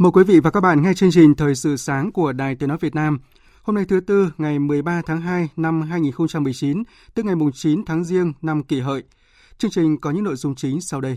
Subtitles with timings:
[0.00, 2.68] Mời quý vị và các bạn nghe chương trình Thời sự sáng của Đài Tiếng
[2.68, 3.18] Nói Việt Nam.
[3.62, 6.82] Hôm nay thứ Tư, ngày 13 tháng 2 năm 2019,
[7.14, 9.02] tức ngày 9 tháng Giêng năm kỷ hợi.
[9.58, 11.16] Chương trình có những nội dung chính sau đây.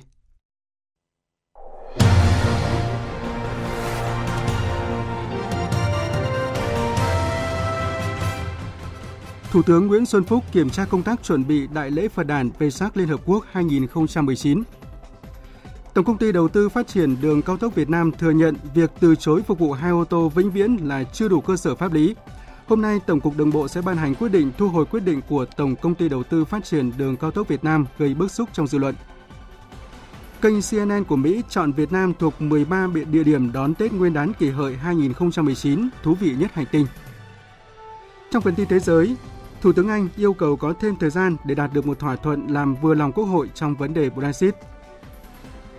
[9.52, 12.50] Thủ tướng Nguyễn Xuân Phúc kiểm tra công tác chuẩn bị Đại lễ Phật đàn
[12.60, 14.64] Vesak Liên Hợp Quốc 2019.
[15.94, 18.92] Tổng công ty đầu tư phát triển đường cao tốc Việt Nam thừa nhận việc
[19.00, 21.94] từ chối phục vụ hai ô tô vĩnh viễn là chưa đủ cơ sở pháp
[21.94, 22.16] lý.
[22.68, 25.22] Hôm nay, Tổng cục Đường bộ sẽ ban hành quyết định thu hồi quyết định
[25.30, 28.32] của Tổng công ty đầu tư phát triển đường cao tốc Việt Nam gây bức
[28.32, 28.96] xúc trong dư luận.
[30.42, 34.34] Kênh CNN của Mỹ chọn Việt Nam thuộc 13 địa điểm đón Tết Nguyên đán
[34.34, 36.88] kỷ hợi 2019 thú vị nhất hành tinh.
[38.32, 39.16] Trong phần tin thế giới,
[39.62, 42.48] Thủ tướng Anh yêu cầu có thêm thời gian để đạt được một thỏa thuận
[42.48, 44.56] làm vừa lòng Quốc hội trong vấn đề Brexit.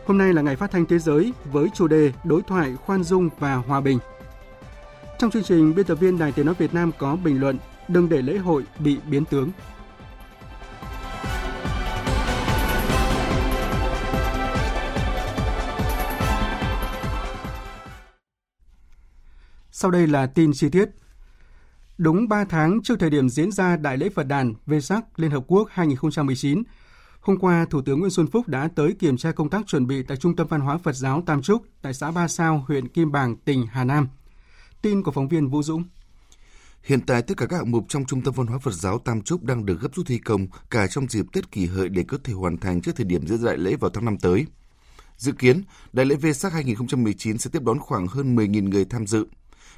[0.07, 3.31] Hôm nay là ngày phát thanh thế giới với chủ đề Đối thoại khoan dung
[3.39, 3.99] và hòa bình.
[5.19, 8.09] Trong chương trình, biên tập viên Đài Tiếng Nói Việt Nam có bình luận Đừng
[8.09, 9.51] để lễ hội bị biến tướng.
[19.71, 20.89] Sau đây là tin chi tiết.
[21.99, 25.45] Đúng 3 tháng trước thời điểm diễn ra Đại lễ Phật đàn Vesak Liên Hợp
[25.47, 26.63] Quốc 2019,
[27.25, 30.03] Hôm qua, Thủ tướng Nguyễn Xuân Phúc đã tới kiểm tra công tác chuẩn bị
[30.03, 33.13] tại Trung tâm Văn hóa Phật giáo Tam Trúc tại xã Ba Sao, huyện Kim
[33.13, 34.09] Bảng, tỉnh Hà Nam.
[34.83, 35.85] Tin của phóng viên Vũ Dũng.
[36.83, 39.23] Hiện tại, tất cả các hạng mục trong Trung tâm Văn hóa Phật giáo Tam
[39.23, 42.19] Trúc đang được gấp rút thi công cả trong dịp Tết kỷ hợi để có
[42.25, 44.47] thể hoàn thành trước thời điểm diễn đại lễ vào tháng năm tới.
[45.17, 45.63] Dự kiến,
[45.93, 49.27] Đại lễ Vê Sắc 2019 sẽ tiếp đón khoảng hơn 10.000 người tham dự,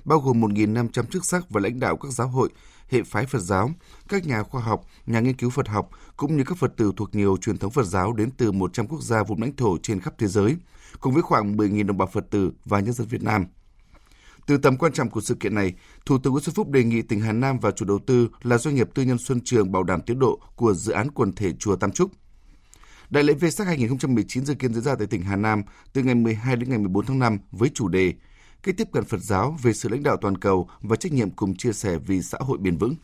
[0.04, 2.50] bao gồm 1.500 chức sắc và lãnh đạo các giáo hội,
[2.88, 3.70] hệ phái Phật giáo,
[4.08, 7.14] các nhà khoa học, nhà nghiên cứu Phật học cũng như các Phật tử thuộc
[7.14, 10.14] nhiều truyền thống Phật giáo đến từ 100 quốc gia vùng lãnh thổ trên khắp
[10.18, 10.56] thế giới,
[11.00, 13.46] cùng với khoảng 10.000 đồng bào Phật tử và nhân dân Việt Nam.
[14.46, 15.74] Từ tầm quan trọng của sự kiện này,
[16.06, 18.58] Thủ tướng Nguyễn Xuân Phúc đề nghị tỉnh Hà Nam và chủ đầu tư là
[18.58, 21.52] doanh nghiệp tư nhân Xuân Trường bảo đảm tiến độ của dự án quần thể
[21.58, 22.10] chùa Tam Trúc.
[23.10, 26.14] Đại lễ Vê Sắc 2019 dự kiến diễn ra tại tỉnh Hà Nam từ ngày
[26.14, 28.12] 12 đến ngày 14 tháng 5 với chủ đề
[28.62, 31.56] cách tiếp cận Phật giáo về sự lãnh đạo toàn cầu và trách nhiệm cùng
[31.56, 32.94] chia sẻ vì xã hội bền vững.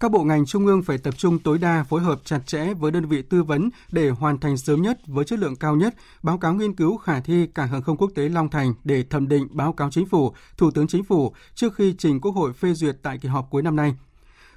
[0.00, 2.90] Các bộ ngành trung ương phải tập trung tối đa phối hợp chặt chẽ với
[2.90, 6.38] đơn vị tư vấn để hoàn thành sớm nhất với chất lượng cao nhất báo
[6.38, 9.48] cáo nghiên cứu khả thi cảng hàng không quốc tế Long Thành để thẩm định
[9.50, 12.96] báo cáo chính phủ, Thủ tướng Chính phủ trước khi trình Quốc hội phê duyệt
[13.02, 13.94] tại kỳ họp cuối năm nay.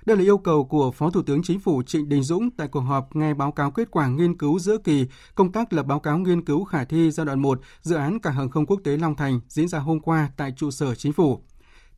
[0.06, 2.79] Đây là yêu cầu của Phó Thủ tướng Chính phủ Trịnh Đình Dũng tại cuộc
[2.79, 6.17] họp nghe báo cáo kết quả nghiên cứu giữa kỳ công tác lập báo cáo
[6.17, 9.16] nghiên cứu khả thi giai đoạn 1 dự án cảng hàng không quốc tế Long
[9.16, 11.41] Thành diễn ra hôm qua tại trụ sở Chính phủ.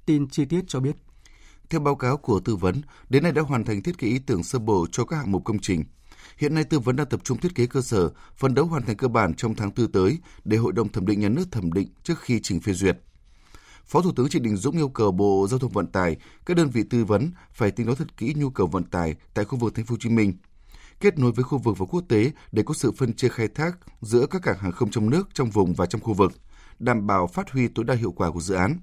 [0.05, 0.95] Tin chi tiết cho biết.
[1.69, 4.43] Theo báo cáo của tư vấn, đến nay đã hoàn thành thiết kế ý tưởng
[4.43, 5.83] sơ bộ cho các hạng mục công trình.
[6.37, 8.97] Hiện nay tư vấn đang tập trung thiết kế cơ sở, phấn đấu hoàn thành
[8.97, 11.87] cơ bản trong tháng tư tới để Hội đồng thẩm định nhà nước thẩm định
[12.03, 12.97] trước khi trình phê duyệt.
[13.85, 16.69] Phó Thủ tướng Trịnh Đình Dũng yêu cầu Bộ Giao thông Vận tải, các đơn
[16.69, 19.75] vị tư vấn phải tính toán thật kỹ nhu cầu vận tải tại khu vực
[19.75, 20.33] Thành phố Hồ Chí Minh,
[20.99, 23.77] kết nối với khu vực và quốc tế để có sự phân chia khai thác
[24.01, 26.31] giữa các cảng hàng không trong nước, trong vùng và trong khu vực,
[26.79, 28.79] đảm bảo phát huy tối đa hiệu quả của dự án.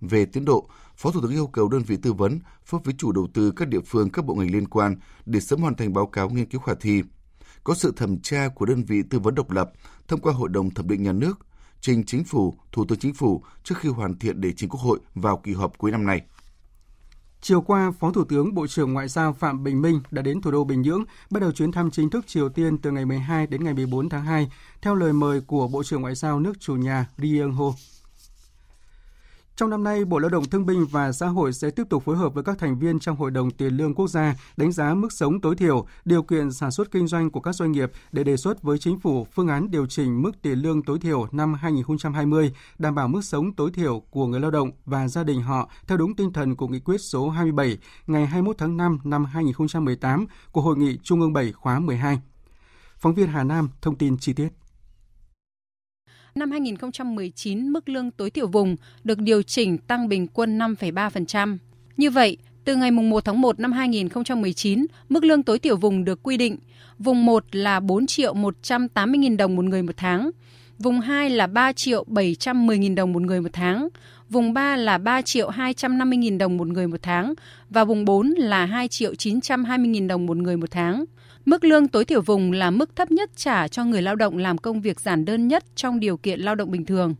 [0.00, 3.12] Về tiến độ, Phó Thủ tướng yêu cầu đơn vị tư vấn phối với chủ
[3.12, 6.06] đầu tư các địa phương các bộ ngành liên quan để sớm hoàn thành báo
[6.06, 7.02] cáo nghiên cứu khả thi.
[7.64, 9.72] Có sự thẩm tra của đơn vị tư vấn độc lập
[10.08, 11.38] thông qua Hội đồng thẩm định nhà nước
[11.80, 14.98] trình Chính phủ, Thủ tướng Chính phủ trước khi hoàn thiện để chính Quốc hội
[15.14, 16.22] vào kỳ họp cuối năm nay.
[17.40, 20.50] Chiều qua, Phó Thủ tướng Bộ trưởng Ngoại giao Phạm Bình Minh đã đến thủ
[20.50, 23.64] đô Bình Nhưỡng, bắt đầu chuyến thăm chính thức Triều Tiên từ ngày 12 đến
[23.64, 24.50] ngày 14 tháng 2,
[24.82, 27.72] theo lời mời của Bộ trưởng Ngoại giao nước chủ nhà Ri Yong Ho.
[29.60, 32.16] Trong năm nay, Bộ Lao động Thương binh và Xã hội sẽ tiếp tục phối
[32.16, 35.12] hợp với các thành viên trong Hội đồng Tiền lương Quốc gia đánh giá mức
[35.12, 38.36] sống tối thiểu, điều kiện sản xuất kinh doanh của các doanh nghiệp để đề
[38.36, 42.52] xuất với chính phủ phương án điều chỉnh mức tiền lương tối thiểu năm 2020,
[42.78, 45.98] đảm bảo mức sống tối thiểu của người lao động và gia đình họ theo
[45.98, 50.60] đúng tinh thần của nghị quyết số 27 ngày 21 tháng 5 năm 2018 của
[50.60, 52.20] Hội nghị Trung ương 7 khóa 12.
[52.96, 54.48] Phóng viên Hà Nam thông tin chi tiết.
[56.34, 61.58] Năm 2019, mức lương tối thiểu vùng được điều chỉnh tăng bình quân 5,3%.
[61.96, 66.22] Như vậy, từ ngày 1 tháng 1 năm 2019, mức lương tối thiểu vùng được
[66.22, 66.56] quy định.
[66.98, 70.30] Vùng 1 là 4 triệu 180 nghìn đồng một người một tháng.
[70.78, 73.88] Vùng 2 là 3 triệu 710 nghìn đồng một người một tháng.
[74.30, 77.34] Vùng 3 là 3 triệu 250 nghìn đồng một người một tháng.
[77.70, 81.04] Và vùng 4 là 2 triệu 920 nghìn đồng một người một tháng.
[81.50, 84.58] Mức lương tối thiểu vùng là mức thấp nhất trả cho người lao động làm
[84.58, 87.14] công việc giản đơn nhất trong điều kiện lao động bình thường.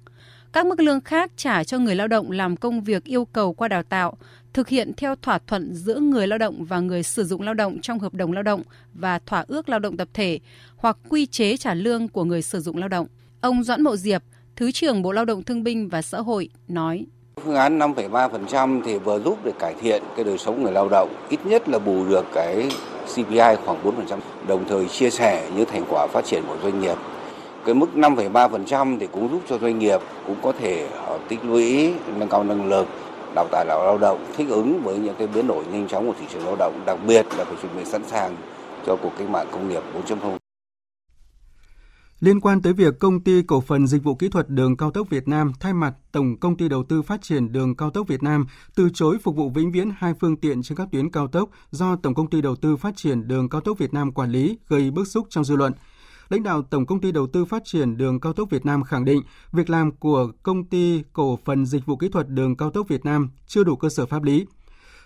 [0.53, 3.69] Các mức lương khác trả cho người lao động làm công việc yêu cầu qua
[3.69, 4.17] đào tạo,
[4.53, 7.81] thực hiện theo thỏa thuận giữa người lao động và người sử dụng lao động
[7.81, 8.63] trong hợp đồng lao động
[8.95, 10.39] và thỏa ước lao động tập thể
[10.77, 13.07] hoặc quy chế trả lương của người sử dụng lao động.
[13.41, 14.23] Ông Doãn Mậu Diệp,
[14.57, 17.07] Thứ trưởng Bộ Lao động Thương binh và Xã hội nói.
[17.45, 21.09] Phương án 5,3% thì vừa giúp để cải thiện cái đời sống người lao động,
[21.29, 22.69] ít nhất là bù được cái
[23.15, 26.97] CPI khoảng 4%, đồng thời chia sẻ những thành quả phát triển của doanh nghiệp.
[27.65, 31.95] Cái mức 5,3% thì cũng giúp cho doanh nghiệp cũng có thể họ tích lũy,
[32.17, 32.87] nâng cao năng lực,
[33.35, 36.27] đào tạo lao động, thích ứng với những cái biến đổi nhanh chóng của thị
[36.33, 38.37] trường lao động, đặc biệt là phải chuẩn bị sẵn sàng
[38.87, 40.40] cho cuộc cách mạng công nghiệp 4.0.
[42.21, 45.11] Liên quan tới việc công ty cổ phần dịch vụ kỹ thuật đường cao tốc
[45.11, 48.23] Việt Nam thay mặt Tổng công ty đầu tư phát triển đường cao tốc Việt
[48.23, 51.51] Nam từ chối phục vụ vĩnh viễn hai phương tiện trên các tuyến cao tốc
[51.71, 54.59] do Tổng công ty đầu tư phát triển đường cao tốc Việt Nam quản lý
[54.69, 55.73] gây bức xúc trong dư luận.
[56.29, 59.05] Lãnh đạo Tổng công ty đầu tư phát triển đường cao tốc Việt Nam khẳng
[59.05, 62.89] định việc làm của công ty cổ phần dịch vụ kỹ thuật đường cao tốc
[62.89, 64.47] Việt Nam chưa đủ cơ sở pháp lý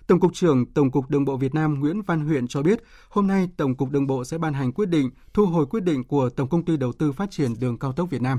[0.06, 3.26] Tổng cục trưởng Tổng cục Đường bộ Việt Nam Nguyễn Văn Huyện cho biết, hôm
[3.26, 6.30] nay Tổng cục Đường bộ sẽ ban hành quyết định thu hồi quyết định của
[6.30, 8.38] Tổng công ty đầu tư phát triển đường cao tốc Việt Nam.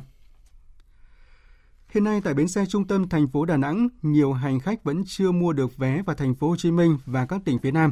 [1.89, 5.03] Hiện nay tại bến xe trung tâm thành phố Đà Nẵng, nhiều hành khách vẫn
[5.07, 7.91] chưa mua được vé vào thành phố Hồ Chí Minh và các tỉnh phía Nam.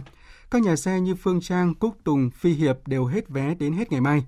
[0.52, 3.92] Các nhà xe như Phương Trang, Cúc Tùng, Phi Hiệp đều hết vé đến hết
[3.92, 4.26] ngày mai.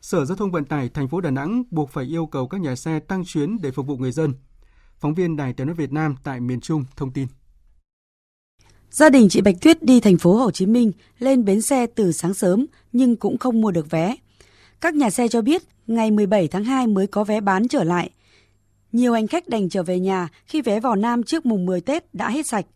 [0.00, 2.76] Sở Giao thông Vận tải thành phố Đà Nẵng buộc phải yêu cầu các nhà
[2.76, 4.34] xe tăng chuyến để phục vụ người dân.
[4.98, 7.26] Phóng viên Đài Tiếng nói Việt Nam tại miền Trung thông tin.
[8.90, 12.12] Gia đình chị Bạch Tuyết đi thành phố Hồ Chí Minh lên bến xe từ
[12.12, 14.16] sáng sớm, nhưng cũng không mua được vé.
[14.80, 18.10] Các nhà xe cho biết, ngày 17 tháng 2 mới có vé bán trở lại.
[18.92, 22.14] Nhiều hành khách đành trở về nhà khi vé vào Nam trước mùng 10 Tết
[22.14, 22.66] đã hết sạch.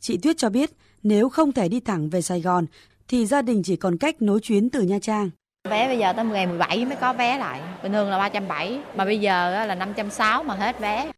[0.00, 0.70] Chị Tuyết cho biết,
[1.02, 2.66] nếu không thể đi thẳng về Sài Gòn,
[3.08, 5.30] thì gia đình chỉ còn cách nối chuyến từ Nha Trang.
[5.70, 7.60] Vé bây giờ tới ngày 17 mới có vé lại.
[7.82, 11.12] Bình thường là 370 mà bây giờ là 560 mà hết vé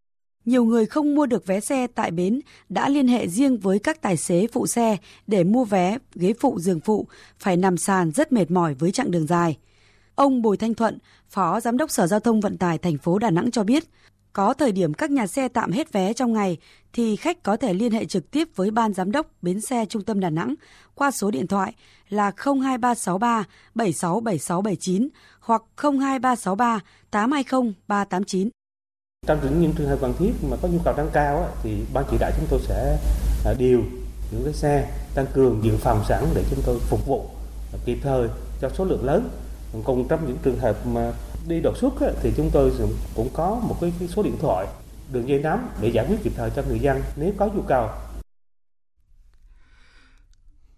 [0.44, 4.02] nhiều người không mua được vé xe tại bến đã liên hệ riêng với các
[4.02, 4.96] tài xế phụ xe
[5.26, 7.06] để mua vé ghế phụ giường phụ,
[7.38, 9.58] phải nằm sàn rất mệt mỏi với chặng đường dài.
[10.14, 10.98] Ông Bùi Thanh Thuận,
[11.28, 13.84] Phó Giám đốc Sở Giao thông Vận tải thành phố Đà Nẵng cho biết,
[14.32, 16.58] có thời điểm các nhà xe tạm hết vé trong ngày
[16.92, 20.02] thì khách có thể liên hệ trực tiếp với Ban Giám đốc Bến xe Trung
[20.02, 20.54] tâm Đà Nẵng
[20.94, 21.74] qua số điện thoại
[22.08, 23.44] là 02363
[23.74, 25.08] 767679
[25.40, 26.80] hoặc 02363
[27.10, 28.63] 820 389.
[29.26, 32.16] Trong những trường hợp cần thiết mà có nhu cầu tăng cao thì ban chỉ
[32.20, 32.98] đạo chúng tôi sẽ
[33.44, 33.82] à, điều
[34.30, 37.30] những cái xe tăng cường dự phòng sẵn để chúng tôi phục vụ
[37.84, 38.28] kịp thời
[38.60, 39.28] cho số lượng lớn.
[39.84, 41.12] Còn trong những trường hợp mà
[41.48, 42.72] đi đột xuất thì chúng tôi
[43.14, 44.66] cũng có một cái, cái số điện thoại
[45.12, 47.88] đường dây nóng để giải quyết kịp thời cho người dân nếu có nhu cầu.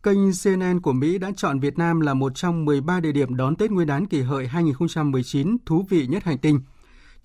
[0.02, 3.56] Kênh CNN của Mỹ đã chọn Việt Nam là một trong 13 địa điểm đón
[3.56, 6.60] Tết Nguyên đán kỷ hợi 2019 thú vị nhất hành tinh–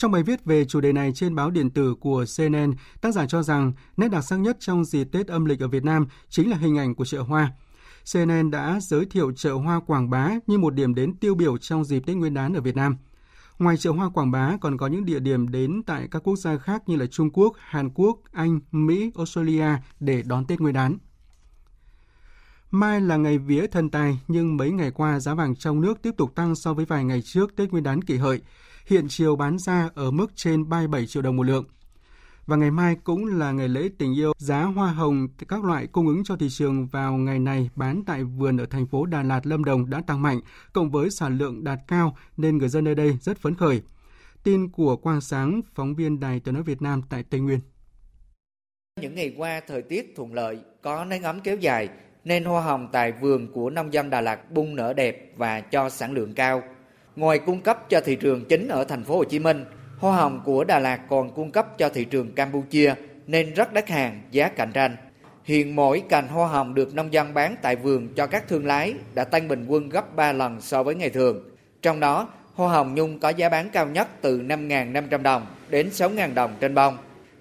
[0.01, 3.25] trong bài viết về chủ đề này trên báo điện tử của CNN, tác giả
[3.27, 6.49] cho rằng nét đặc sắc nhất trong dịp Tết âm lịch ở Việt Nam chính
[6.49, 7.51] là hình ảnh của chợ hoa.
[8.13, 11.85] CNN đã giới thiệu chợ hoa Quảng Bá như một điểm đến tiêu biểu trong
[11.85, 12.97] dịp Tết Nguyên đán ở Việt Nam.
[13.59, 16.57] Ngoài chợ hoa Quảng Bá còn có những địa điểm đến tại các quốc gia
[16.57, 19.67] khác như là Trung Quốc, Hàn Quốc, Anh, Mỹ, Australia
[19.99, 20.97] để đón Tết Nguyên đán.
[22.71, 26.11] Mai là ngày vía thần tài, nhưng mấy ngày qua giá vàng trong nước tiếp
[26.17, 28.41] tục tăng so với vài ngày trước Tết Nguyên đán kỷ hợi
[28.85, 31.65] hiện chiều bán ra ở mức trên 37 triệu đồng một lượng.
[32.45, 36.07] Và ngày mai cũng là ngày lễ tình yêu, giá hoa hồng các loại cung
[36.07, 39.45] ứng cho thị trường vào ngày này bán tại vườn ở thành phố Đà Lạt,
[39.45, 40.39] Lâm Đồng đã tăng mạnh,
[40.73, 43.81] cộng với sản lượng đạt cao nên người dân nơi đây rất phấn khởi.
[44.43, 47.59] Tin của Quang Sáng, phóng viên Đài Tiếng nói Việt Nam tại Tây Nguyên.
[49.01, 51.89] Những ngày qua thời tiết thuận lợi, có nắng ấm kéo dài
[52.23, 55.89] nên hoa hồng tại vườn của nông dân Đà Lạt bung nở đẹp và cho
[55.89, 56.63] sản lượng cao.
[57.15, 59.65] Ngoài cung cấp cho thị trường chính ở thành phố Hồ Chí Minh,
[59.97, 62.93] hoa hồng của Đà Lạt còn cung cấp cho thị trường Campuchia
[63.27, 64.95] nên rất đắt hàng, giá cạnh tranh.
[65.43, 68.93] Hiện mỗi cành hoa hồng được nông dân bán tại vườn cho các thương lái
[69.13, 71.49] đã tăng bình quân gấp 3 lần so với ngày thường.
[71.81, 76.33] Trong đó, hoa hồng nhung có giá bán cao nhất từ 5.500 đồng đến 6.000
[76.33, 76.97] đồng trên bông.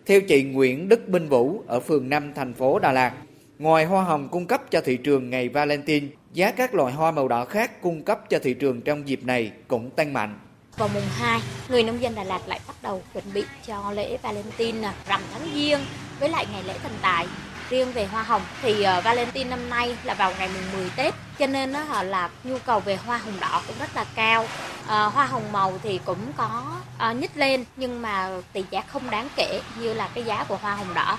[0.06, 3.12] Theo chị Nguyễn Đức Minh Vũ ở phường 5 thành phố Đà Lạt,
[3.58, 7.28] ngoài hoa hồng cung cấp cho thị trường ngày Valentine, Giá các loại hoa màu
[7.28, 10.38] đỏ khác cung cấp cho thị trường trong dịp này cũng tăng mạnh.
[10.76, 14.16] Vào mùng 2, người nông dân Đà Lạt lại bắt đầu chuẩn bị cho lễ
[14.22, 15.80] Valentine, à, rằm tháng Giêng
[16.20, 17.26] với lại ngày lễ thần tài.
[17.70, 21.14] Riêng về hoa hồng thì à, Valentine năm nay là vào ngày mùng 10 Tết
[21.38, 24.46] cho nên đó là nhu cầu về hoa hồng đỏ cũng rất là cao.
[24.86, 29.10] À, hoa hồng màu thì cũng có à, nhích lên nhưng mà tỷ giá không
[29.10, 31.18] đáng kể như là cái giá của hoa hồng đỏ.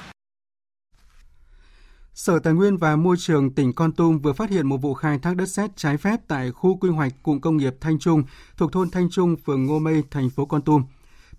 [2.21, 5.19] Sở Tài nguyên và Môi trường tỉnh Con Tum vừa phát hiện một vụ khai
[5.19, 8.23] thác đất sét trái phép tại khu quy hoạch cụm công nghiệp Thanh Trung
[8.57, 10.83] thuộc thôn Thanh Trung, phường Ngô Mây, thành phố Con Tum.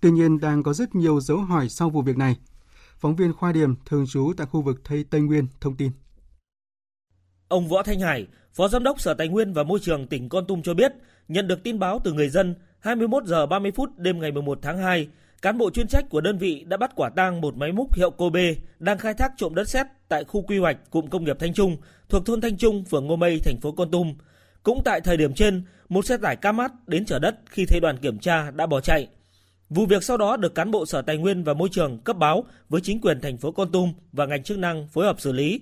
[0.01, 2.35] Tuy nhiên, đang có rất nhiều dấu hỏi sau vụ việc này.
[2.97, 5.91] Phóng viên Khoa Điểm, thường trú tại khu vực Tây Tây Nguyên, thông tin.
[7.47, 10.45] Ông Võ Thanh Hải, Phó Giám đốc Sở Tài nguyên và Môi trường tỉnh Con
[10.47, 10.91] Tum cho biết,
[11.27, 14.77] nhận được tin báo từ người dân 21 giờ 30 phút đêm ngày 11 tháng
[14.77, 15.07] 2,
[15.43, 18.11] cán bộ chuyên trách của đơn vị đã bắt quả tang một máy múc hiệu
[18.11, 21.53] Kobe đang khai thác trộm đất sét tại khu quy hoạch cụm công nghiệp Thanh
[21.53, 21.77] Trung
[22.09, 24.13] thuộc thôn Thanh Trung, phường Ngô Mây, thành phố Con Tum.
[24.63, 27.97] Cũng tại thời điểm trên, một xe tải Camat đến chở đất khi thấy đoàn
[27.97, 29.07] kiểm tra đã bỏ chạy.
[29.69, 32.45] Vụ việc sau đó được cán bộ Sở Tài nguyên và Môi trường cấp báo
[32.69, 35.61] với chính quyền thành phố Con Tum và ngành chức năng phối hợp xử lý.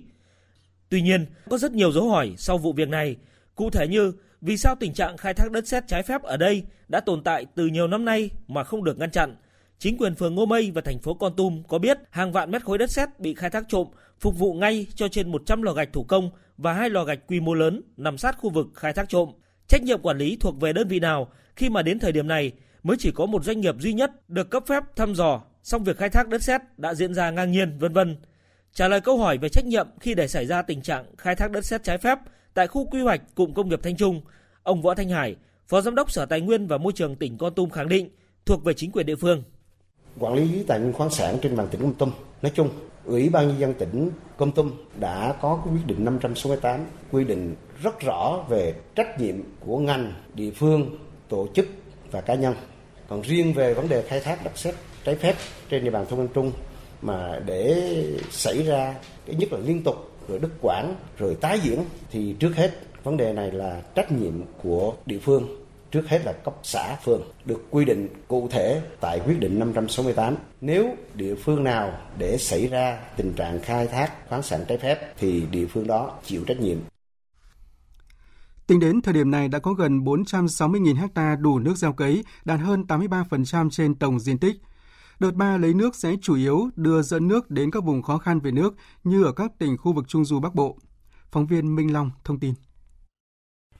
[0.88, 3.16] Tuy nhiên, có rất nhiều dấu hỏi sau vụ việc này,
[3.54, 6.62] cụ thể như vì sao tình trạng khai thác đất sét trái phép ở đây
[6.88, 9.36] đã tồn tại từ nhiều năm nay mà không được ngăn chặn?
[9.82, 12.64] Chính quyền phường Ngô Mây và thành phố Con Tum có biết hàng vạn mét
[12.64, 13.86] khối đất sét bị khai thác trộm,
[14.20, 17.40] phục vụ ngay cho trên 100 lò gạch thủ công và hai lò gạch quy
[17.40, 19.32] mô lớn nằm sát khu vực khai thác trộm.
[19.68, 22.52] Trách nhiệm quản lý thuộc về đơn vị nào khi mà đến thời điểm này
[22.82, 25.98] mới chỉ có một doanh nghiệp duy nhất được cấp phép thăm dò, song việc
[25.98, 28.16] khai thác đất sét đã diễn ra ngang nhiên, vân vân.
[28.72, 31.50] Trả lời câu hỏi về trách nhiệm khi để xảy ra tình trạng khai thác
[31.50, 32.18] đất sét trái phép
[32.54, 34.20] tại khu quy hoạch cụm công nghiệp Thanh Trung,
[34.62, 35.36] ông Võ Thanh Hải,
[35.68, 38.10] Phó Giám đốc Sở Tài nguyên và Môi trường tỉnh Con Tum khẳng định
[38.46, 39.42] thuộc về chính quyền địa phương.
[40.18, 42.10] Quản lý tài nguyên khoáng sản trên bàn tỉnh Con Tum
[42.42, 42.68] nói chung,
[43.04, 48.00] Ủy ban nhân dân tỉnh Con Tum đã có quyết định 568 quy định rất
[48.00, 51.66] rõ về trách nhiệm của ngành, địa phương, tổ chức
[52.10, 52.54] và cá nhân.
[53.08, 55.34] Còn riêng về vấn đề khai thác đặc sét trái phép
[55.68, 56.52] trên địa bàn thôn An Trung
[57.02, 57.82] mà để
[58.30, 58.94] xảy ra
[59.26, 59.96] cái nhất là liên tục
[60.28, 62.70] rồi đứt quãng rồi tái diễn thì trước hết
[63.04, 65.61] vấn đề này là trách nhiệm của địa phương
[65.92, 70.36] trước hết là cấp xã phường được quy định cụ thể tại quyết định 568
[70.60, 75.14] nếu địa phương nào để xảy ra tình trạng khai thác khoáng sản trái phép
[75.18, 76.78] thì địa phương đó chịu trách nhiệm
[78.66, 82.60] Tính đến thời điểm này đã có gần 460.000 ha đủ nước gieo cấy, đạt
[82.60, 84.56] hơn 83% trên tổng diện tích.
[85.18, 88.40] Đợt 3 lấy nước sẽ chủ yếu đưa dẫn nước đến các vùng khó khăn
[88.40, 90.78] về nước như ở các tỉnh khu vực Trung Du Bắc Bộ.
[91.30, 92.54] Phóng viên Minh Long thông tin.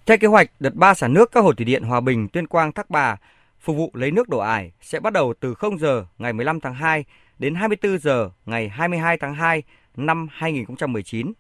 [0.06, 2.73] Theo kế hoạch, đợt 3 xả nước các hồ thủy điện Hòa Bình, Tuyên Quang,
[2.73, 3.16] Thác Bà
[3.61, 6.75] phục vụ lấy nước đổ ải sẽ bắt đầu từ 0 giờ ngày 15 tháng
[6.75, 7.04] 2
[7.38, 9.62] đến 24 giờ ngày 22 tháng 2
[9.97, 11.32] năm 2019.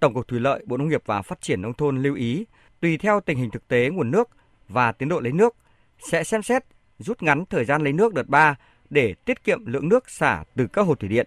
[0.00, 2.46] Tổng cục Thủy lợi, Bộ Nông nghiệp và Phát triển nông thôn lưu ý,
[2.80, 4.28] tùy theo tình hình thực tế nguồn nước
[4.68, 5.54] và tiến độ lấy nước
[6.10, 6.64] sẽ xem xét
[6.98, 8.56] rút ngắn thời gian lấy nước đợt 3
[8.90, 11.26] để tiết kiệm lượng nước xả từ các hồ thủy điện.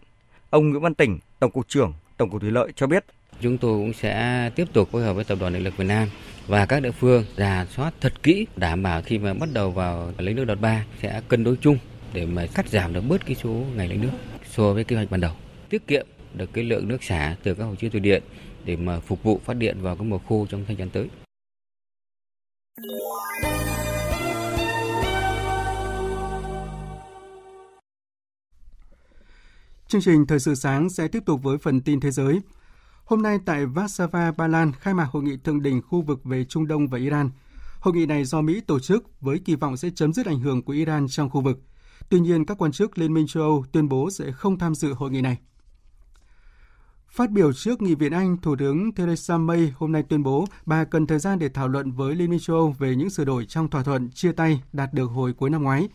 [0.50, 3.06] Ông Nguyễn Văn Tỉnh, Tổng cục trưởng Tổng cục Thủy lợi cho biết.
[3.42, 6.10] Chúng tôi cũng sẽ tiếp tục phối hợp với Tập đoàn Điện lực Việt Nam
[6.48, 10.12] và các địa phương giả soát thật kỹ đảm bảo khi mà bắt đầu vào
[10.18, 11.78] lấy nước đợt 3 sẽ cân đối chung
[12.14, 14.12] để mà cắt giảm được bớt cái số ngày lấy nước
[14.50, 15.34] so với kế hoạch ban đầu.
[15.70, 18.24] Tiết kiệm được cái lượng nước xả từ các hồ chứa thủy điện
[18.66, 21.08] để mà phục vụ phát điện vào cái mùa khô trong thời gian tới.
[29.88, 32.42] Chương trình Thời sự sáng sẽ tiếp tục với phần tin thế giới.
[33.06, 36.46] Hôm nay tại Warsaw, Ba Lan khai mạc hội nghị thượng đỉnh khu vực về
[36.46, 37.30] Trung Đông và Iran.
[37.80, 40.62] Hội nghị này do Mỹ tổ chức với kỳ vọng sẽ chấm dứt ảnh hưởng
[40.62, 41.60] của Iran trong khu vực.
[42.10, 44.94] Tuy nhiên, các quan chức Liên minh châu Âu tuyên bố sẽ không tham dự
[44.94, 45.38] hội nghị này.
[47.10, 50.84] Phát biểu trước Nghị viện Anh, Thủ tướng Theresa May hôm nay tuyên bố bà
[50.84, 53.46] cần thời gian để thảo luận với Liên minh châu Âu về những sửa đổi
[53.46, 55.90] trong thỏa thuận chia tay đạt được hồi cuối năm ngoái.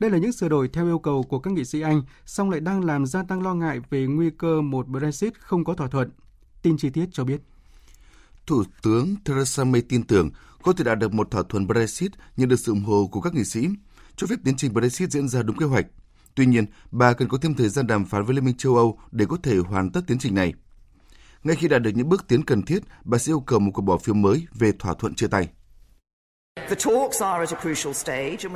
[0.00, 2.60] Đây là những sửa đổi theo yêu cầu của các nghị sĩ Anh, song lại
[2.60, 6.10] đang làm gia tăng lo ngại về nguy cơ một Brexit không có thỏa thuận.
[6.62, 7.40] Tin chi tiết cho biết.
[8.46, 10.30] Thủ tướng Theresa May tin tưởng
[10.62, 13.34] có thể đạt được một thỏa thuận Brexit nhận được sự ủng hộ của các
[13.34, 13.68] nghị sĩ,
[14.16, 15.86] cho phép tiến trình Brexit diễn ra đúng kế hoạch.
[16.34, 18.98] Tuy nhiên, bà cần có thêm thời gian đàm phán với Liên minh châu Âu
[19.12, 20.54] để có thể hoàn tất tiến trình này.
[21.44, 23.82] Ngay khi đạt được những bước tiến cần thiết, bà sẽ yêu cầu một cuộc
[23.82, 25.48] bỏ phiếu mới về thỏa thuận chia tay.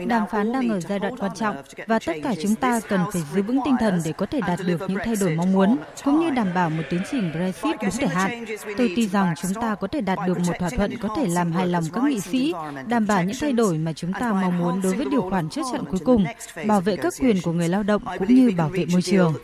[0.07, 1.57] Đàm phán đang ở giai đoạn quan trọng
[1.87, 4.59] và tất cả chúng ta cần phải giữ vững tinh thần để có thể đạt
[4.67, 7.91] được những thay đổi mong muốn, cũng như đảm bảo một tiến trình Brexit đúng
[7.91, 8.45] thời hạn.
[8.77, 11.53] Tôi tin rằng chúng ta có thể đạt được một thỏa thuận có thể làm
[11.53, 12.55] hài lòng các nghị sĩ,
[12.87, 15.63] đảm bảo những thay đổi mà chúng ta mong muốn đối với điều khoản trước
[15.73, 16.25] trận cuối cùng,
[16.67, 19.35] bảo vệ các quyền của người lao động cũng như bảo vệ môi trường.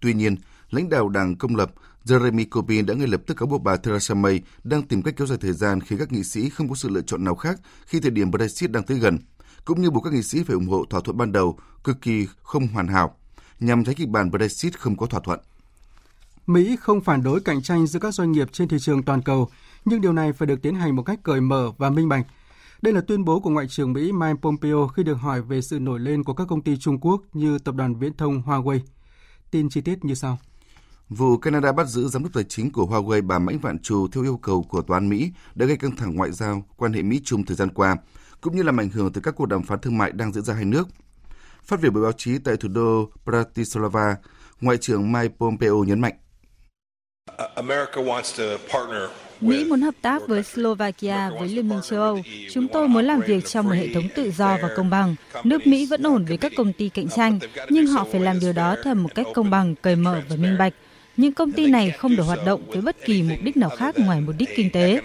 [0.00, 0.36] Tuy nhiên,
[0.72, 1.72] lãnh đạo Đảng Công lập
[2.04, 5.26] Jeremy Corbyn đã ngay lập tức cáo buộc bà Theresa May đang tìm cách kéo
[5.26, 8.00] dài thời gian khi các nghị sĩ không có sự lựa chọn nào khác khi
[8.00, 9.18] thời điểm Brexit đang tới gần,
[9.64, 12.26] cũng như buộc các nghị sĩ phải ủng hộ thỏa thuận ban đầu cực kỳ
[12.42, 13.16] không hoàn hảo
[13.60, 15.40] nhằm tránh kịch bản Brexit không có thỏa thuận.
[16.46, 19.48] Mỹ không phản đối cạnh tranh giữa các doanh nghiệp trên thị trường toàn cầu,
[19.84, 22.26] nhưng điều này phải được tiến hành một cách cởi mở và minh bạch.
[22.82, 25.80] Đây là tuyên bố của Ngoại trưởng Mỹ Mike Pompeo khi được hỏi về sự
[25.80, 28.78] nổi lên của các công ty Trung Quốc như tập đoàn viễn thông Huawei.
[29.50, 30.38] Tin chi tiết như sau.
[31.16, 34.24] Vụ Canada bắt giữ giám đốc tài chính của Huawei bà Mãnh Vạn Trù theo
[34.24, 37.44] yêu cầu của tòa án Mỹ đã gây căng thẳng ngoại giao quan hệ Mỹ-Trung
[37.44, 37.96] thời gian qua,
[38.40, 40.54] cũng như làm ảnh hưởng từ các cuộc đàm phán thương mại đang diễn ra
[40.54, 40.88] hai nước.
[41.64, 44.16] Phát biểu với báo chí tại thủ đô Bratislava,
[44.60, 46.14] Ngoại trưởng Mike Pompeo nhấn mạnh.
[49.40, 52.20] Mỹ muốn hợp tác với Slovakia, với Liên minh châu Âu.
[52.52, 55.14] Chúng tôi muốn làm việc trong một hệ thống tự do và công bằng.
[55.44, 57.38] Nước Mỹ vẫn ổn với các công ty cạnh tranh,
[57.68, 60.58] nhưng họ phải làm điều đó theo một cách công bằng, cởi mở và minh
[60.58, 60.72] bạch.
[61.16, 63.94] Những công ty này không được hoạt động với bất kỳ mục đích nào khác
[63.98, 65.02] ngoài mục đích kinh tế.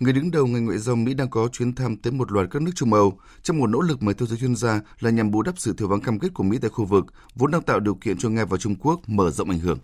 [0.00, 2.62] Người đứng đầu ngành ngoại giao Mỹ đang có chuyến thăm tới một loạt các
[2.62, 5.42] nước Trung Âu trong một nỗ lực mà theo giới chuyên gia là nhằm bù
[5.42, 7.94] đắp sự thiếu vắng cam kết của Mỹ tại khu vực, vốn đang tạo điều
[7.94, 9.78] kiện cho Nga và Trung Quốc mở rộng ảnh hưởng.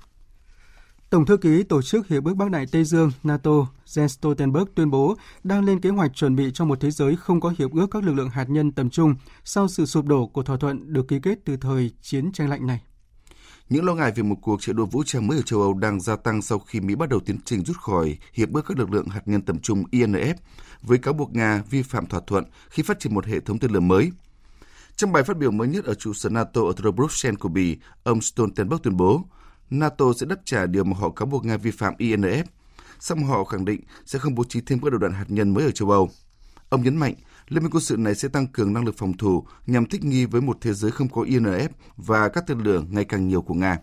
[1.11, 3.51] Tổng thư ký Tổ chức Hiệp ước Bắc Đại Tây Dương NATO
[3.87, 7.41] Jens Stoltenberg tuyên bố đang lên kế hoạch chuẩn bị cho một thế giới không
[7.41, 10.43] có hiệp ước các lực lượng hạt nhân tầm trung sau sự sụp đổ của
[10.43, 12.81] thỏa thuận được ký kết từ thời chiến tranh lạnh này.
[13.73, 16.01] Những lo ngại về một cuộc chạy đua vũ trang mới ở châu Âu đang
[16.01, 18.91] gia tăng sau khi Mỹ bắt đầu tiến trình rút khỏi Hiệp ước các lực
[18.91, 20.35] lượng hạt nhân tầm trung INF
[20.83, 23.71] với cáo buộc Nga vi phạm thỏa thuận khi phát triển một hệ thống tên
[23.71, 24.13] lửa mới.
[24.97, 27.49] Trong bài phát biểu mới nhất ở trụ sở NATO ở thủ đô Bruxelles của
[27.49, 29.25] Bỉ, ông Stoltenberg tuyên bố
[29.71, 32.45] NATO sẽ đáp trả điều mà họ cáo buộc Nga vi phạm INF,
[33.01, 35.65] song họ khẳng định sẽ không bố trí thêm các đầu đạn hạt nhân mới
[35.65, 36.11] ở châu Âu.
[36.69, 37.15] Ông nhấn mạnh,
[37.49, 40.25] Liên minh quân sự này sẽ tăng cường năng lực phòng thủ nhằm thích nghi
[40.25, 43.55] với một thế giới không có INF và các tên lửa ngày càng nhiều của
[43.55, 43.79] Nga.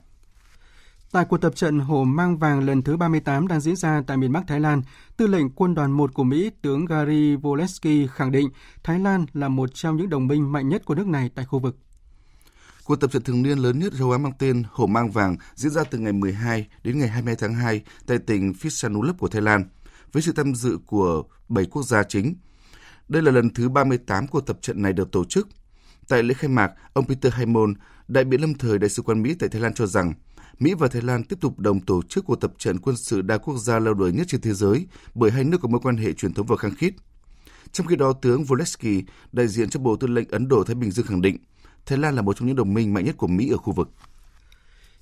[1.11, 4.31] Tại cuộc tập trận Hổ Mang Vàng lần thứ 38 đang diễn ra tại miền
[4.31, 4.81] Bắc Thái Lan,
[5.17, 8.49] tư lệnh quân đoàn 1 của Mỹ, tướng Gary Volesky khẳng định
[8.83, 11.59] Thái Lan là một trong những đồng minh mạnh nhất của nước này tại khu
[11.59, 11.77] vực.
[12.83, 15.71] Cuộc tập trận thường niên lớn nhất châu Á mang tên Hổ Mang Vàng diễn
[15.71, 19.63] ra từ ngày 12 đến ngày 22 tháng 2 tại tỉnh Phitsanulok của Thái Lan,
[20.11, 22.35] với sự tham dự của 7 quốc gia chính.
[23.09, 25.47] Đây là lần thứ 38 cuộc tập trận này được tổ chức.
[26.07, 27.73] Tại lễ khai mạc, ông Peter Haimon,
[28.07, 30.13] đại biện lâm thời Đại sứ quán Mỹ tại Thái Lan cho rằng
[30.59, 33.37] Mỹ và Thái Lan tiếp tục đồng tổ chức cuộc tập trận quân sự đa
[33.37, 36.13] quốc gia lâu đời nhất trên thế giới bởi hai nước có mối quan hệ
[36.13, 36.93] truyền thống và khăng khít.
[37.71, 41.05] Trong khi đó, tướng Volesky, đại diện cho Bộ Tư lệnh Ấn Độ-Thái Bình Dương
[41.05, 41.37] khẳng định
[41.85, 43.89] Thái Lan là một trong những đồng minh mạnh nhất của Mỹ ở khu vực.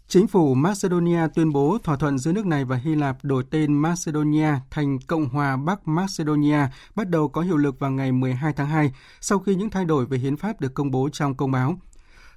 [0.10, 3.74] Chính phủ Macedonia tuyên bố thỏa thuận giữa nước này và Hy Lạp đổi tên
[3.74, 6.60] Macedonia thành Cộng hòa Bắc Macedonia
[6.96, 10.06] bắt đầu có hiệu lực vào ngày 12 tháng 2 sau khi những thay đổi
[10.06, 11.80] về hiến pháp được công bố trong công báo.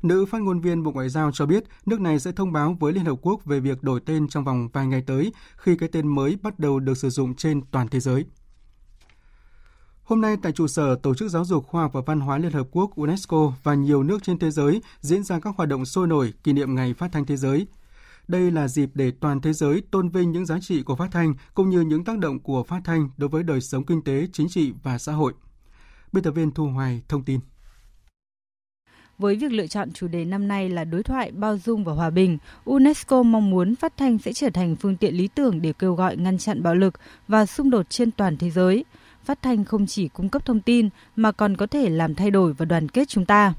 [0.03, 2.93] Nữ phát ngôn viên Bộ Ngoại giao cho biết nước này sẽ thông báo với
[2.93, 6.09] Liên Hợp Quốc về việc đổi tên trong vòng vài ngày tới khi cái tên
[6.09, 8.25] mới bắt đầu được sử dụng trên toàn thế giới.
[10.11, 12.53] Hôm nay tại trụ sở Tổ chức Giáo dục Khoa học và Văn hóa Liên
[12.53, 16.07] Hợp Quốc UNESCO và nhiều nước trên thế giới diễn ra các hoạt động sôi
[16.07, 17.67] nổi kỷ niệm Ngày Phát thanh Thế giới.
[18.29, 21.35] Đây là dịp để toàn thế giới tôn vinh những giá trị của phát thanh
[21.55, 24.49] cũng như những tác động của phát thanh đối với đời sống kinh tế, chính
[24.49, 25.33] trị và xã hội.
[26.13, 27.41] Biên tập viên Thu Hoài thông tin.
[29.19, 32.11] Với việc lựa chọn chủ đề năm nay là đối thoại, bao dung và hòa
[32.11, 35.95] bình, UNESCO mong muốn phát thanh sẽ trở thành phương tiện lý tưởng để kêu
[35.95, 36.95] gọi ngăn chặn bạo lực
[37.29, 38.85] và xung đột trên toàn thế giới–
[39.25, 42.53] phát thanh không chỉ cung cấp thông tin mà còn có thể làm thay đổi
[42.53, 43.55] và đoàn kết chúng ta.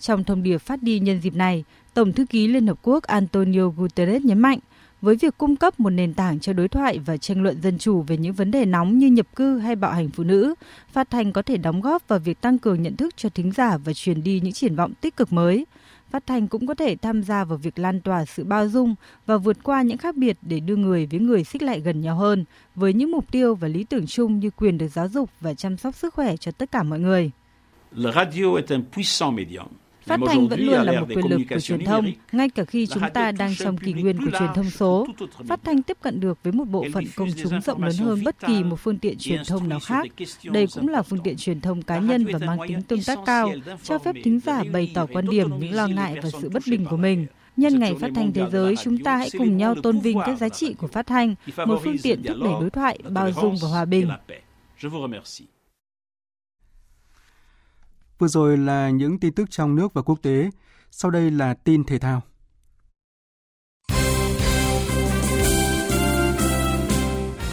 [0.00, 3.68] Trong thông điệp phát đi nhân dịp này, Tổng thư ký Liên Hợp Quốc Antonio
[3.68, 4.58] Guterres nhấn mạnh,
[5.00, 8.02] với việc cung cấp một nền tảng cho đối thoại và tranh luận dân chủ
[8.02, 10.54] về những vấn đề nóng như nhập cư hay bạo hành phụ nữ,
[10.92, 13.76] phát thanh có thể đóng góp vào việc tăng cường nhận thức cho thính giả
[13.76, 15.66] và truyền đi những triển vọng tích cực mới,
[16.14, 18.94] phát thanh cũng có thể tham gia vào việc lan tỏa sự bao dung
[19.26, 22.16] và vượt qua những khác biệt để đưa người với người xích lại gần nhau
[22.16, 25.54] hơn, với những mục tiêu và lý tưởng chung như quyền được giáo dục và
[25.54, 27.30] chăm sóc sức khỏe cho tất cả mọi người.
[27.92, 29.66] La radio est un puissant médium
[30.06, 33.02] Phát thanh vẫn luôn là một quyền lực của truyền thông, ngay cả khi chúng
[33.14, 35.06] ta đang trong kỷ nguyên của truyền thông số.
[35.48, 38.36] Phát thanh tiếp cận được với một bộ phận công chúng rộng lớn hơn bất
[38.46, 40.06] kỳ một phương tiện truyền thông nào khác.
[40.44, 43.52] Đây cũng là phương tiện truyền thông cá nhân và mang tính tương tác cao,
[43.82, 46.86] cho phép thính giả bày tỏ quan điểm, những lo ngại và sự bất bình
[46.90, 47.26] của mình.
[47.56, 50.48] Nhân ngày phát thanh thế giới, chúng ta hãy cùng nhau tôn vinh các giá
[50.48, 51.34] trị của phát thanh,
[51.66, 54.08] một phương tiện thúc đẩy đối thoại, bao dung và hòa bình.
[58.18, 60.50] Vừa rồi là những tin tức trong nước và quốc tế.
[60.90, 62.22] Sau đây là tin thể thao.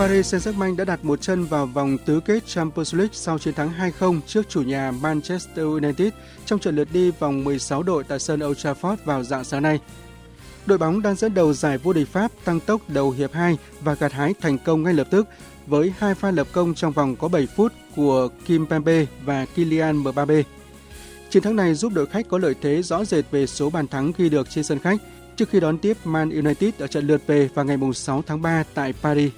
[0.01, 3.71] Paris Saint-Germain đã đặt một chân vào vòng tứ kết Champions League sau chiến thắng
[3.99, 6.13] 2-0 trước chủ nhà Manchester United
[6.45, 9.79] trong trận lượt đi vòng 16 đội tại sân Old Trafford vào dạng sáng nay.
[10.65, 13.93] đội bóng đang dẫn đầu giải vô địch Pháp tăng tốc đầu hiệp 2 và
[13.93, 15.27] gặt hái thành công ngay lập tức
[15.67, 19.97] với hai pha lập công trong vòng có 7 phút của Kim Pembe và Kylian
[19.97, 20.43] Mbappe.
[21.29, 24.11] Chiến thắng này giúp đội khách có lợi thế rõ rệt về số bàn thắng
[24.17, 25.01] ghi được trên sân khách
[25.35, 28.63] trước khi đón tiếp Man United ở trận lượt về vào ngày 6 tháng 3
[28.73, 29.31] tại Paris.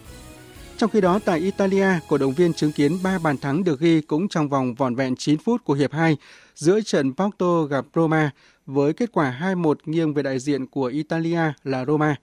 [0.78, 4.02] Trong khi đó, tại Italia, cổ động viên chứng kiến 3 bàn thắng được ghi
[4.02, 6.18] cũng trong vòng vỏn vẹn 9 phút của hiệp 2
[6.56, 8.32] giữa trận Porto gặp Roma
[8.66, 12.16] với kết quả 2-1 nghiêng về đại diện của Italia là Roma.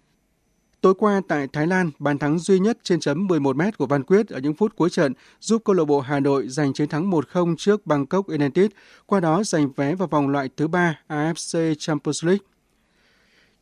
[0.80, 4.02] Tối qua tại Thái Lan, bàn thắng duy nhất trên chấm 11 m của Văn
[4.02, 7.10] Quyết ở những phút cuối trận giúp câu lạc bộ Hà Nội giành chiến thắng
[7.10, 8.70] 1-0 trước Bangkok United,
[9.06, 12.44] qua đó giành vé vào vòng loại thứ ba AFC Champions League.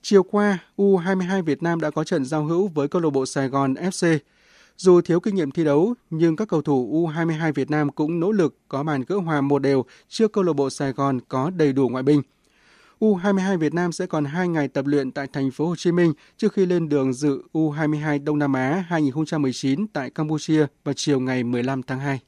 [0.03, 3.49] Chiều qua, U22 Việt Nam đã có trận giao hữu với câu lạc bộ Sài
[3.49, 4.19] Gòn FC.
[4.77, 8.33] Dù thiếu kinh nghiệm thi đấu, nhưng các cầu thủ U22 Việt Nam cũng nỗ
[8.33, 11.73] lực có bàn gỡ hòa một đều trước câu lạc bộ Sài Gòn có đầy
[11.73, 12.23] đủ ngoại binh.
[13.01, 16.13] U22 Việt Nam sẽ còn 2 ngày tập luyện tại thành phố Hồ Chí Minh
[16.37, 21.45] trước khi lên đường dự U22 Đông Nam Á 2019 tại Campuchia vào chiều ngày
[21.45, 22.21] 15 tháng 2.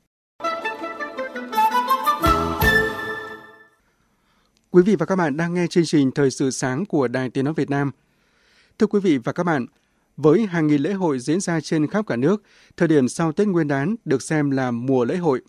[4.71, 7.45] Quý vị và các bạn đang nghe chương trình Thời sự sáng của Đài Tiếng
[7.45, 7.91] Nói Việt Nam.
[8.79, 9.67] Thưa quý vị và các bạn,
[10.17, 12.43] với hàng nghìn lễ hội diễn ra trên khắp cả nước,
[12.77, 15.41] thời điểm sau Tết Nguyên đán được xem là mùa lễ hội.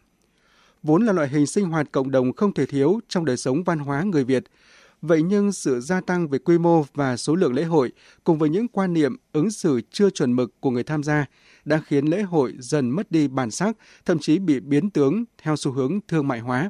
[0.83, 3.79] Vốn là loại hình sinh hoạt cộng đồng không thể thiếu trong đời sống văn
[3.79, 4.43] hóa người Việt,
[5.01, 7.91] Vậy nhưng sự gia tăng về quy mô và số lượng lễ hội
[8.23, 11.25] cùng với những quan niệm ứng xử chưa chuẩn mực của người tham gia
[11.65, 15.55] đã khiến lễ hội dần mất đi bản sắc, thậm chí bị biến tướng theo
[15.55, 16.69] xu hướng thương mại hóa.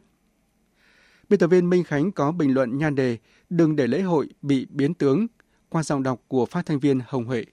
[1.30, 3.18] Biên tập viên Minh Khánh có bình luận nhan đề
[3.50, 5.28] Đừng để lễ hội bị biến tướng
[5.70, 7.46] qua giọng đọc của phát thanh viên Hồng Huệ.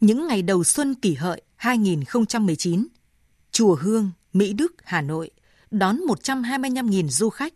[0.00, 2.86] Những ngày đầu xuân kỷ hợi 2019,
[3.50, 5.30] Chùa Hương, Mỹ Đức, Hà Nội
[5.70, 7.54] đón 125.000 du khách,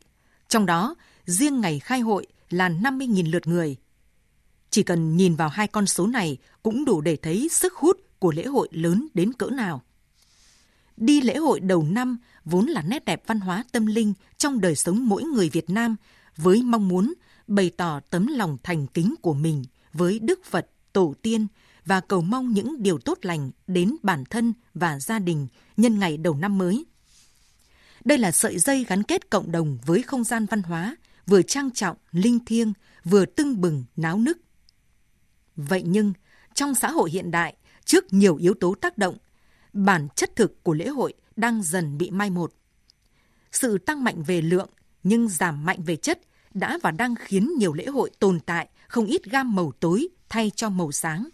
[0.48, 0.94] trong đó
[1.30, 3.76] riêng ngày khai hội là 50.000 lượt người.
[4.70, 8.32] Chỉ cần nhìn vào hai con số này cũng đủ để thấy sức hút của
[8.32, 9.82] lễ hội lớn đến cỡ nào.
[10.96, 14.76] Đi lễ hội đầu năm vốn là nét đẹp văn hóa tâm linh trong đời
[14.76, 15.96] sống mỗi người Việt Nam
[16.36, 17.14] với mong muốn
[17.46, 21.46] bày tỏ tấm lòng thành kính của mình với Đức Phật, Tổ tiên
[21.86, 26.16] và cầu mong những điều tốt lành đến bản thân và gia đình nhân ngày
[26.16, 26.84] đầu năm mới.
[28.04, 30.96] Đây là sợi dây gắn kết cộng đồng với không gian văn hóa
[31.30, 32.72] vừa trang trọng, linh thiêng,
[33.04, 34.38] vừa tưng bừng, náo nức.
[35.56, 36.12] Vậy nhưng,
[36.54, 39.16] trong xã hội hiện đại, trước nhiều yếu tố tác động,
[39.72, 42.52] bản chất thực của lễ hội đang dần bị mai một.
[43.52, 44.68] Sự tăng mạnh về lượng
[45.02, 46.20] nhưng giảm mạnh về chất
[46.54, 50.50] đã và đang khiến nhiều lễ hội tồn tại không ít gam màu tối thay
[50.56, 51.28] cho màu sáng.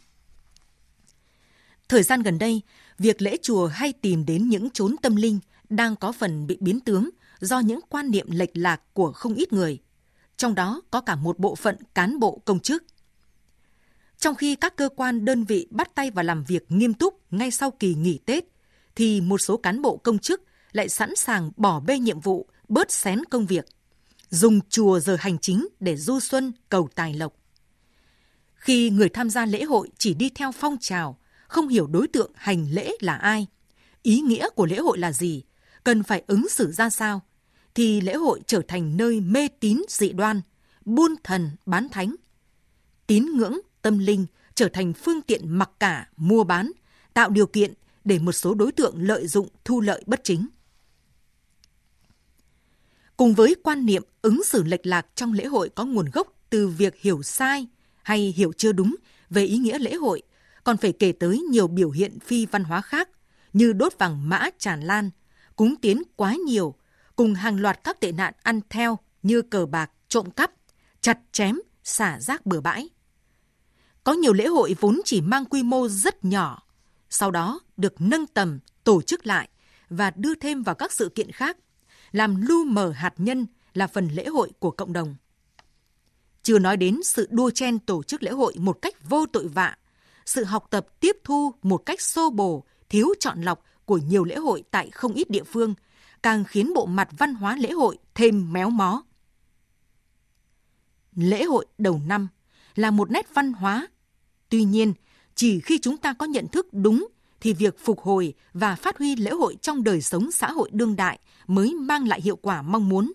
[1.89, 2.63] Thời gian gần đây,
[2.99, 6.81] việc lễ chùa hay tìm đến những chốn tâm linh đang có phần bị biến
[6.81, 9.79] tướng do những quan niệm lệch lạc của không ít người
[10.37, 12.85] trong đó có cả một bộ phận cán bộ công chức.
[14.19, 17.51] Trong khi các cơ quan đơn vị bắt tay vào làm việc nghiêm túc ngay
[17.51, 18.45] sau kỳ nghỉ Tết,
[18.95, 22.93] thì một số cán bộ công chức lại sẵn sàng bỏ bê nhiệm vụ, bớt
[22.93, 23.67] xén công việc,
[24.31, 27.33] dùng chùa giờ hành chính để du xuân cầu tài lộc.
[28.55, 31.19] Khi người tham gia lễ hội chỉ đi theo phong trào,
[31.49, 33.47] không hiểu đối tượng hành lễ là ai,
[34.03, 35.43] ý nghĩa của lễ hội là gì,
[35.85, 37.21] cần phải ứng xử ra sao,
[37.77, 40.41] thì lễ hội trở thành nơi mê tín dị đoan,
[40.85, 42.15] buôn thần bán thánh.
[43.07, 46.73] Tín ngưỡng, tâm linh trở thành phương tiện mặc cả, mua bán,
[47.15, 50.49] tạo điều kiện để một số đối tượng lợi dụng thu lợi bất chính.
[53.17, 56.69] Cùng với quan niệm ứng xử lệch lạc trong lễ hội có nguồn gốc từ
[56.69, 57.67] việc hiểu sai
[58.03, 58.97] hay hiểu chưa đúng
[59.31, 60.23] về ý nghĩa lễ hội,
[60.65, 63.09] còn phải kể tới nhiều biểu hiện phi văn hóa khác
[63.53, 65.11] như đốt vàng mã tràn lan,
[65.57, 66.75] cúng tiến quá nhiều
[67.17, 70.53] cùng hàng loạt các tệ nạn ăn theo như cờ bạc, trộm cắp,
[71.01, 72.89] chặt chém, xả rác bừa bãi.
[74.05, 76.63] Có nhiều lễ hội vốn chỉ mang quy mô rất nhỏ,
[77.11, 79.49] sau đó được nâng tầm, tổ chức lại
[79.91, 81.57] và đưa thêm vào các sự kiện khác,
[82.13, 85.15] làm lu mờ hạt nhân là phần lễ hội của cộng đồng.
[86.43, 89.77] Chưa nói đến sự đua chen tổ chức lễ hội một cách vô tội vạ,
[90.27, 94.37] sự học tập tiếp thu một cách xô bồ, thiếu chọn lọc của nhiều lễ
[94.37, 95.75] hội tại không ít địa phương–
[96.23, 99.03] càng khiến bộ mặt văn hóa lễ hội thêm méo mó.
[101.17, 102.29] Lễ hội đầu năm
[102.75, 103.89] là một nét văn hóa.
[104.49, 104.93] Tuy nhiên,
[105.35, 107.09] chỉ khi chúng ta có nhận thức đúng
[107.41, 110.97] thì việc phục hồi và phát huy lễ hội trong đời sống xã hội đương
[110.97, 113.13] đại mới mang lại hiệu quả mong muốn.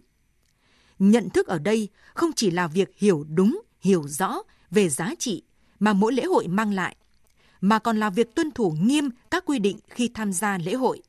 [0.99, 4.37] Nhận thức ở đây không chỉ là việc hiểu đúng, hiểu rõ
[4.71, 5.43] về giá trị
[5.79, 6.95] mà mỗi lễ hội mang lại,
[7.61, 11.01] mà còn là việc tuân thủ nghiêm các quy định khi tham gia lễ hội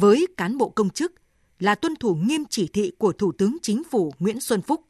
[0.00, 1.12] với cán bộ công chức
[1.58, 4.84] là tuân thủ nghiêm chỉ thị của Thủ tướng Chính phủ Nguyễn Xuân Phúc.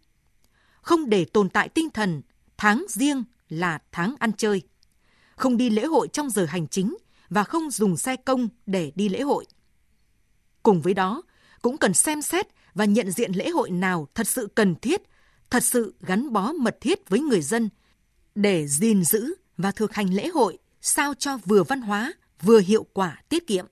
[0.82, 2.22] Không để tồn tại tinh thần
[2.56, 4.62] tháng riêng là tháng ăn chơi.
[5.36, 6.96] Không đi lễ hội trong giờ hành chính
[7.28, 9.44] và không dùng xe công để đi lễ hội.
[10.62, 11.22] Cùng với đó,
[11.62, 15.02] cũng cần xem xét và nhận diện lễ hội nào thật sự cần thiết,
[15.50, 17.68] thật sự gắn bó mật thiết với người dân
[18.34, 22.86] để gìn giữ và thực hành lễ hội sao cho vừa văn hóa, vừa hiệu
[22.92, 23.66] quả tiết kiệm.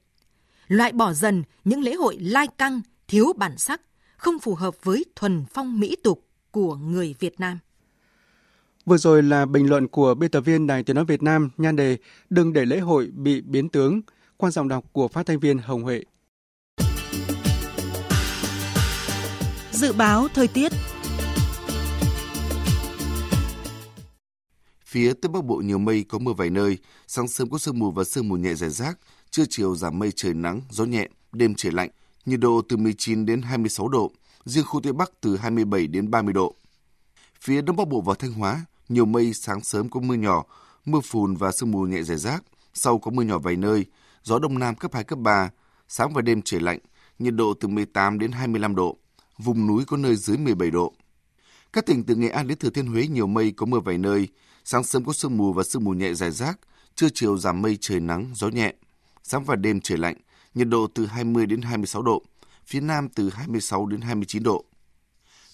[0.69, 3.81] Loại bỏ dần những lễ hội lai căng, thiếu bản sắc,
[4.17, 7.59] không phù hợp với thuần phong mỹ tục của người Việt Nam.
[8.87, 11.77] Vừa rồi là bình luận của biên tập viên Đài Tiếng Nói Việt Nam nhan
[11.77, 11.97] đề
[12.31, 14.01] Đừng để lễ hội bị biến tướng,
[14.37, 16.03] quan giọng đọc của phát thanh viên Hồng Huệ.
[19.73, 20.73] Dự báo thời tiết
[24.85, 27.91] Phía Tây Bắc Bộ nhiều mây có mưa vài nơi, sáng sớm có sương mù
[27.91, 28.99] và sương mù nhẹ rải rác,
[29.39, 31.91] trưa chiều giảm mây trời nắng, gió nhẹ, đêm trời lạnh,
[32.27, 34.13] nhiệt độ từ 19 đến 26 độ,
[34.45, 36.55] riêng khu Tây Bắc từ 27 đến 30 độ.
[37.41, 40.45] Phía Đông Bắc Bộ và Thanh Hóa, nhiều mây sáng sớm có mưa nhỏ,
[40.85, 42.43] mưa phùn và sương mù nhẹ rải rác,
[42.75, 43.87] sau có mưa nhỏ vài nơi,
[44.23, 45.51] gió Đông Nam cấp 2, cấp 3,
[45.89, 46.79] sáng và đêm trời lạnh,
[47.19, 48.97] nhiệt độ từ 18 đến 25 độ,
[49.39, 50.93] vùng núi có nơi dưới 17 độ.
[51.73, 54.29] Các tỉnh từ Nghệ An đến Thừa Thiên Huế nhiều mây có mưa vài nơi,
[54.65, 56.59] sáng sớm có sương mù và sương mù nhẹ rải rác,
[56.95, 58.75] trưa chiều giảm mây trời nắng, gió nhẹ,
[59.29, 60.17] sáng và đêm trời lạnh,
[60.55, 62.23] nhiệt độ từ 20 đến 26 độ,
[62.67, 64.65] phía Nam từ 26 đến 29 độ.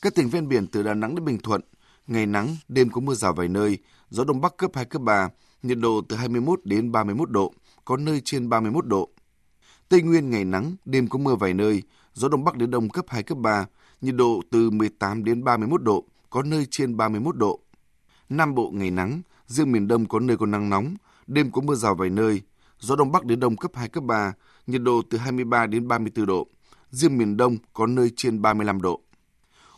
[0.03, 1.61] Các tỉnh ven biển từ Đà Nẵng đến Bình Thuận,
[2.07, 3.79] ngày nắng, đêm có mưa rào vài nơi,
[4.11, 5.29] gió đông bắc cấp 2, cấp 3,
[5.63, 7.53] nhiệt độ từ 21 đến 31 độ,
[7.85, 9.09] có nơi trên 31 độ.
[9.89, 11.83] Tây Nguyên ngày nắng, đêm có mưa vài nơi,
[12.13, 13.67] gió đông bắc đến đông cấp 2, cấp 3,
[14.01, 17.61] nhiệt độ từ 18 đến 31 độ, có nơi trên 31 độ.
[18.29, 20.95] Nam Bộ ngày nắng, riêng miền Đông có nơi có nắng nóng,
[21.27, 22.43] đêm có mưa rào vài nơi,
[22.85, 24.33] gió đông bắc đến đông cấp 2, cấp 3,
[24.67, 26.47] nhiệt độ từ 23 đến 34 độ,
[26.91, 29.01] riêng miền Đông có nơi trên 35 độ.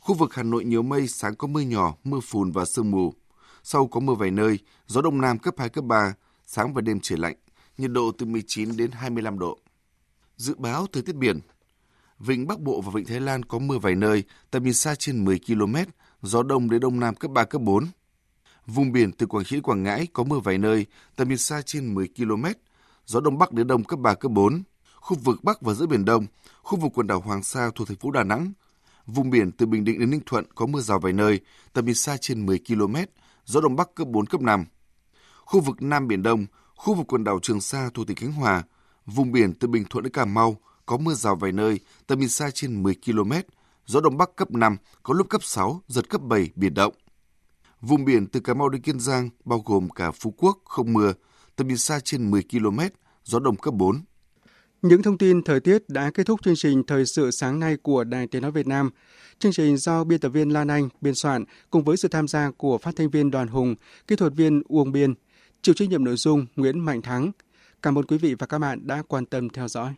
[0.01, 3.15] Khu vực Hà Nội nhiều mây, sáng có mưa nhỏ, mưa phùn và sương mù.
[3.63, 6.15] Sau có mưa vài nơi, gió đông nam cấp 2, cấp 3,
[6.47, 7.37] sáng và đêm trời lạnh,
[7.79, 9.59] nhiệt độ từ 19 đến 25 độ.
[10.37, 11.41] Dự báo thời tiết biển
[12.19, 15.25] Vịnh Bắc Bộ và Vịnh Thái Lan có mưa vài nơi, tầm nhìn xa trên
[15.25, 15.77] 10 km,
[16.23, 17.87] gió đông đến đông nam cấp 3, cấp 4.
[18.67, 21.95] Vùng biển từ Quảng Trị Quảng Ngãi có mưa vài nơi, tầm nhìn xa trên
[21.95, 22.45] 10 km,
[23.07, 24.63] gió đông bắc đến đông cấp 3, cấp 4.
[24.95, 26.27] Khu vực Bắc và giữa Biển Đông,
[26.63, 28.53] khu vực quần đảo Hoàng Sa thuộc thành phố Đà Nẵng.
[29.07, 31.41] Vùng biển từ Bình Định đến Ninh Thuận có mưa rào vài nơi,
[31.73, 32.97] tầm nhìn xa trên 10 km,
[33.45, 34.65] gió đông bắc cấp 4, cấp 5.
[35.45, 38.63] Khu vực Nam Biển Đông, khu vực quần đảo Trường Sa thuộc tỉnh Khánh Hòa,
[39.07, 42.29] vùng biển từ Bình Thuận đến Cà Mau có mưa rào vài nơi, tầm nhìn
[42.29, 43.33] xa trên 10 km,
[43.87, 46.95] gió đông bắc cấp 5, có lúc cấp 6, giật cấp 7, biển động.
[47.81, 51.13] Vùng biển từ Cà Mau đến Kiên Giang, bao gồm cả Phú Quốc, không mưa,
[51.57, 52.81] tầm nhìn xa trên 10 km,
[53.25, 54.01] gió đông cấp 4.
[54.83, 58.05] Những thông tin thời tiết đã kết thúc chương trình Thời sự sáng nay của
[58.05, 58.91] Đài Tiếng Nói Việt Nam.
[59.39, 62.51] Chương trình do biên tập viên Lan Anh biên soạn cùng với sự tham gia
[62.51, 63.75] của phát thanh viên Đoàn Hùng,
[64.07, 65.15] kỹ thuật viên Uông Biên,
[65.63, 67.33] chịu trách nhiệm nội dung Nguyễn Mạnh Thắng.
[67.83, 69.95] Cảm ơn quý vị và các bạn đã quan tâm theo dõi.